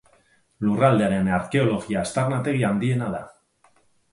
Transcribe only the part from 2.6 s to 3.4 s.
handiena da.